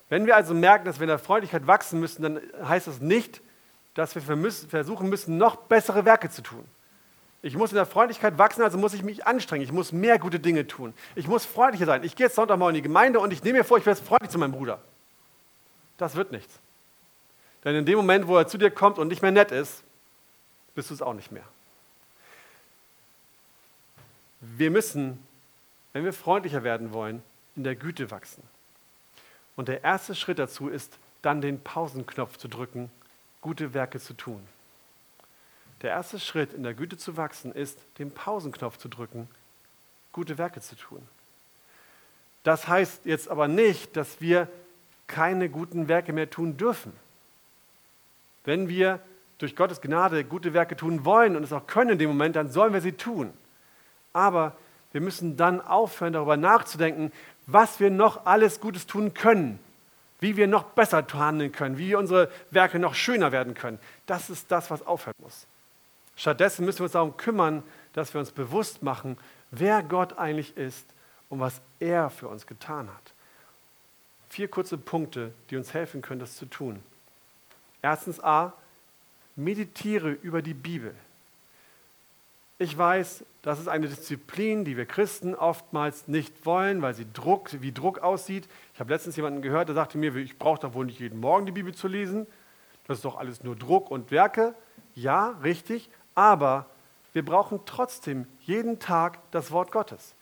[0.09, 3.41] Wenn wir also merken, dass wir in der Freundlichkeit wachsen müssen, dann heißt das nicht,
[3.95, 6.65] dass wir versuchen müssen, noch bessere Werke zu tun.
[7.43, 9.65] Ich muss in der Freundlichkeit wachsen, also muss ich mich anstrengen.
[9.65, 10.95] Ich muss mehr gute Dinge tun.
[11.17, 12.05] Ich muss freundlicher sein.
[12.05, 14.31] Ich gehe jetzt Sonntagmorgen in die Gemeinde und ich nehme mir vor, ich werde freundlich
[14.31, 14.81] zu meinem Bruder.
[15.99, 16.55] Das wird nichts.
[17.65, 19.83] Denn in dem Moment, wo er zu dir kommt und nicht mehr nett ist,
[20.75, 21.45] bist du es auch nicht mehr.
[24.41, 25.25] Wir müssen,
[25.93, 27.23] wenn wir freundlicher werden wollen,
[27.57, 28.43] in der Güte wachsen.
[29.57, 32.91] Und der erste Schritt dazu ist, dann den Pausenknopf zu drücken,
[33.41, 34.43] gute Werke zu tun.
[35.83, 39.29] Der erste Schritt, in der Güte zu wachsen, ist, den Pausenknopf zu drücken,
[40.13, 41.03] gute Werke zu tun.
[42.45, 44.49] Das heißt jetzt aber nicht, dass wir
[45.07, 46.93] keine guten Werke mehr tun dürfen.
[48.45, 49.01] Wenn wir
[49.39, 52.51] durch Gottes Gnade gute Werke tun wollen und es auch können in dem Moment, dann
[52.51, 53.33] sollen wir sie tun.
[54.13, 54.57] Aber
[54.93, 57.13] wir müssen dann aufhören, darüber nachzudenken,
[57.47, 59.59] was wir noch alles Gutes tun können,
[60.21, 63.81] wie wir noch besser handeln können, wie unsere Werke noch schöner werden können.
[64.07, 65.47] Das ist das, was aufhören muss.
[66.17, 69.17] Stattdessen müssen wir uns darum kümmern, dass wir uns bewusst machen,
[69.51, 70.87] wer Gott eigentlich ist
[71.29, 73.13] und was er für uns getan hat.
[74.29, 76.83] Vier kurze Punkte, die uns helfen können, das zu tun.
[77.83, 78.53] Erstens A,
[79.37, 80.95] meditiere über die Bibel.
[82.59, 87.51] Ich weiß, das ist eine Disziplin, die wir Christen oftmals nicht wollen, weil sie Druck,
[87.61, 88.49] wie Druck aussieht.
[88.73, 91.45] Ich habe letztens jemanden gehört, der sagte mir, ich brauche doch wohl nicht jeden Morgen
[91.45, 92.27] die Bibel zu lesen.
[92.87, 94.55] Das ist doch alles nur Druck und Werke.
[94.95, 96.67] Ja, richtig, aber
[97.13, 100.15] wir brauchen trotzdem jeden Tag das Wort Gottes.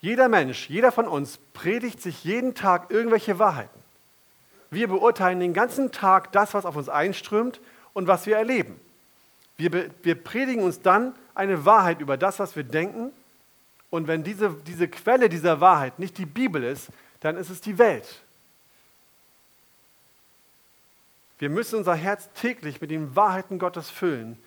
[0.00, 3.78] Jeder Mensch, jeder von uns predigt sich jeden Tag irgendwelche Wahrheiten.
[4.70, 7.60] Wir beurteilen den ganzen Tag das, was auf uns einströmt
[7.94, 8.78] und was wir erleben.
[9.56, 13.12] Wir, wir predigen uns dann eine Wahrheit über das, was wir denken.
[13.90, 16.88] Und wenn diese, diese Quelle dieser Wahrheit nicht die Bibel ist,
[17.20, 18.22] dann ist es die Welt.
[21.38, 24.38] Wir müssen unser Herz täglich mit den Wahrheiten Gottes füllen.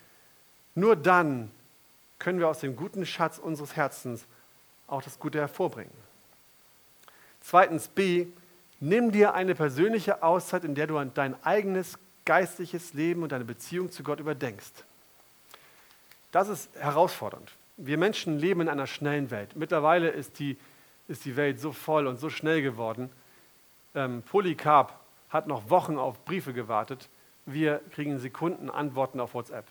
[0.75, 1.51] Nur dann
[2.19, 4.25] können wir aus dem guten Schatz unseres Herzens
[4.87, 5.93] auch das Gute hervorbringen.
[7.41, 8.27] Zweitens B,
[8.79, 13.45] nimm dir eine persönliche Auszeit, in der du an dein eigenes geistliches Leben und deine
[13.45, 14.83] Beziehung zu Gott überdenkst.
[16.31, 17.51] Das ist herausfordernd.
[17.77, 19.55] Wir Menschen leben in einer schnellen Welt.
[19.55, 20.57] Mittlerweile ist die,
[21.07, 23.09] ist die Welt so voll und so schnell geworden.
[23.95, 24.93] Ähm, Polycarp
[25.29, 27.09] hat noch Wochen auf Briefe gewartet.
[27.45, 29.65] Wir kriegen Sekunden Antworten auf WhatsApp.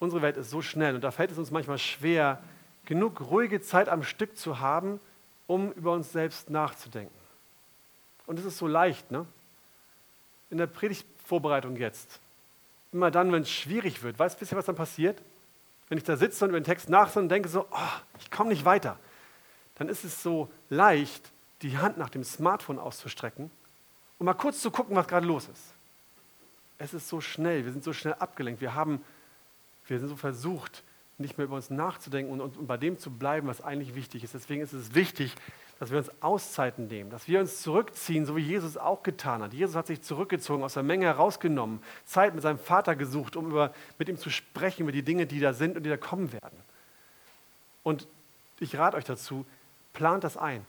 [0.00, 2.42] Unsere Welt ist so schnell und da fällt es uns manchmal schwer,
[2.86, 4.98] genug ruhige Zeit am Stück zu haben,
[5.46, 7.14] um über uns selbst nachzudenken.
[8.26, 9.26] Und es ist so leicht, ne?
[10.50, 12.18] In der Predigtvorbereitung jetzt
[12.92, 15.20] immer dann, wenn es schwierig wird, weißt du, was dann passiert?
[15.88, 18.50] Wenn ich da sitze und über den Text nachsinne und denke so, oh, ich komme
[18.50, 18.98] nicht weiter,
[19.76, 21.30] dann ist es so leicht,
[21.62, 23.50] die Hand nach dem Smartphone auszustrecken
[24.18, 25.74] und mal kurz zu gucken, was gerade los ist.
[26.78, 29.04] Es ist so schnell, wir sind so schnell abgelenkt, wir, haben,
[29.90, 30.82] wir sind so versucht,
[31.18, 34.34] nicht mehr über uns nachzudenken und, und, bei dem zu bleiben, was eigentlich wichtig ist.
[34.34, 35.34] Deswegen ist es wichtig,
[35.78, 39.52] dass wir uns Auszeiten nehmen, dass wir uns zurückziehen, so wie Jesus auch getan hat.
[39.52, 43.74] Jesus hat sich zurückgezogen, aus der Menge herausgenommen, Zeit mit seinem Vater gesucht, um über,
[43.98, 46.58] mit ihm zu sprechen über die Dinge, die da sind und die da kommen werden.
[47.82, 48.06] Und
[48.58, 49.44] ich rate euch dazu,
[49.92, 50.64] plant das ein.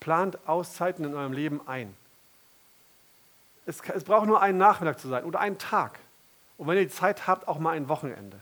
[0.00, 1.94] Plant Auszeiten in eurem Leben ein.
[3.66, 5.98] Es, es braucht nur einen Nachmittag zu sein oder einen Tag.
[6.58, 8.38] Und wenn ihr die Zeit habt, auch mal ein Wochenende.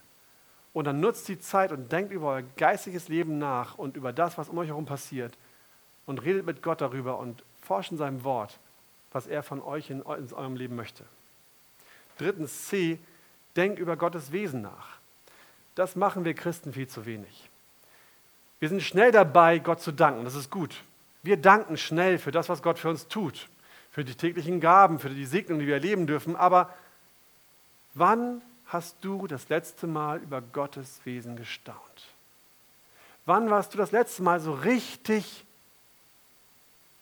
[0.73, 4.37] Und dann nutzt die Zeit und denkt über euer geistiges Leben nach und über das,
[4.37, 5.33] was um euch herum passiert.
[6.07, 8.59] Und redet mit Gott darüber und forscht in seinem Wort,
[9.13, 11.05] was er von euch in, in eurem Leben möchte.
[12.19, 12.99] Drittens C,
[13.55, 14.99] denkt über Gottes Wesen nach.
[15.75, 17.49] Das machen wir Christen viel zu wenig.
[18.59, 20.25] Wir sind schnell dabei, Gott zu danken.
[20.25, 20.83] Das ist gut.
[21.23, 23.49] Wir danken schnell für das, was Gott für uns tut
[23.97, 26.37] für die täglichen Gaben, für die Segnungen, die wir erleben dürfen.
[26.37, 26.69] Aber
[27.97, 31.79] wann hast du das letzte Mal über Gottes Wesen gestaunt?
[33.25, 35.45] Wann warst du das letzte Mal so richtig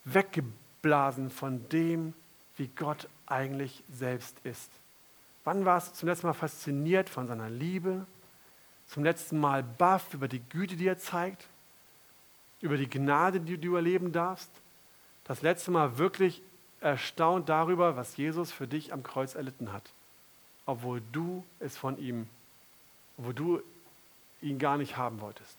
[0.05, 2.15] weggeblasen von dem,
[2.57, 4.71] wie Gott eigentlich selbst ist?
[5.45, 8.07] Wann warst du zum letzten Mal fasziniert von seiner Liebe?
[8.87, 11.47] Zum letzten Mal baff über die Güte, die er zeigt?
[12.61, 14.51] Über die Gnade, die du erleben darfst?
[15.25, 16.43] Das letzte Mal wirklich
[16.81, 19.91] erstaunt darüber, was Jesus für dich am Kreuz erlitten hat,
[20.67, 22.29] obwohl du es von ihm,
[23.19, 23.63] obwohl du
[24.43, 25.59] ihn gar nicht haben wolltest.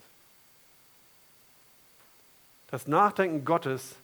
[2.70, 3.96] Das Nachdenken Gottes,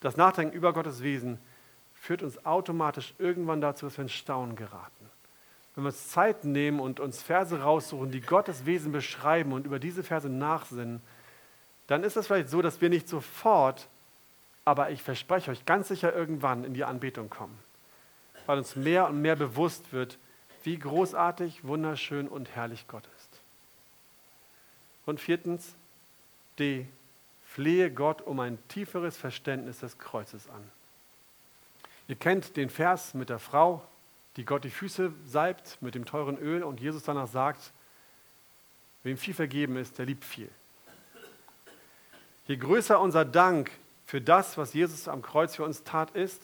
[0.00, 1.38] das Nachdenken über Gottes Wesen
[1.94, 5.10] führt uns automatisch irgendwann dazu, dass wir in Staunen geraten.
[5.74, 9.78] Wenn wir uns Zeit nehmen und uns Verse raussuchen, die Gottes Wesen beschreiben und über
[9.78, 11.00] diese Verse nachsinnen,
[11.86, 13.88] dann ist es vielleicht so, dass wir nicht sofort
[14.68, 17.58] aber ich verspreche euch ganz sicher irgendwann in die Anbetung kommen,
[18.44, 20.18] weil uns mehr und mehr bewusst wird,
[20.64, 23.40] wie großartig, wunderschön und herrlich Gott ist.
[25.06, 25.74] Und viertens,
[26.58, 26.86] D,
[27.46, 30.62] flehe Gott um ein tieferes Verständnis des Kreuzes an.
[32.08, 33.82] Ihr kennt den Vers mit der Frau,
[34.36, 37.72] die Gott die Füße salbt mit dem teuren Öl und Jesus danach sagt,
[39.02, 40.50] wem viel vergeben ist, der liebt viel.
[42.46, 43.70] Je größer unser Dank
[44.06, 46.40] für das, was Jesus am Kreuz für uns tat, ist,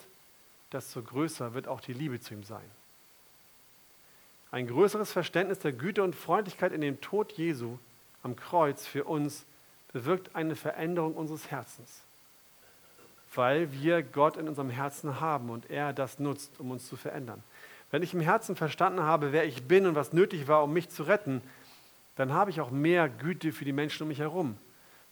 [0.71, 2.69] desto größer wird auch die Liebe zu ihm sein.
[4.51, 7.77] Ein größeres Verständnis der Güte und Freundlichkeit in dem Tod Jesu
[8.23, 9.45] am Kreuz für uns
[9.91, 12.01] bewirkt eine Veränderung unseres Herzens,
[13.33, 17.43] weil wir Gott in unserem Herzen haben und er das nutzt, um uns zu verändern.
[17.91, 20.89] Wenn ich im Herzen verstanden habe, wer ich bin und was nötig war, um mich
[20.89, 21.41] zu retten,
[22.15, 24.57] dann habe ich auch mehr Güte für die Menschen um mich herum.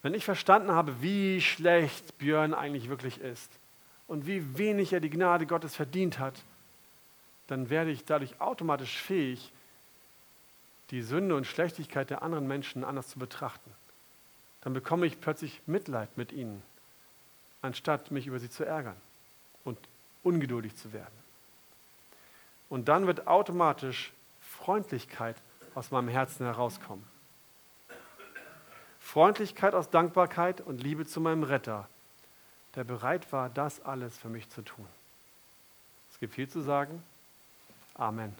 [0.02, 3.50] Wenn ich verstanden habe, wie schlecht Björn eigentlich wirklich ist
[4.06, 6.42] und wie wenig er die Gnade Gottes verdient hat,
[7.46, 9.52] dann werde ich dadurch automatisch fähig,
[10.90, 13.70] die Sünde und Schlechtigkeit der anderen Menschen anders zu betrachten.
[14.60, 16.62] Dann bekomme ich plötzlich Mitleid mit ihnen,
[17.62, 18.96] anstatt mich über sie zu ärgern
[19.64, 19.78] und
[20.22, 21.12] ungeduldig zu werden.
[22.68, 25.36] Und dann wird automatisch Freundlichkeit
[25.74, 27.04] aus meinem Herzen herauskommen.
[29.00, 31.88] Freundlichkeit aus Dankbarkeit und Liebe zu meinem Retter,
[32.74, 34.86] der bereit war, das alles für mich zu tun.
[36.10, 37.02] Es gibt viel zu sagen.
[37.98, 38.34] Amen.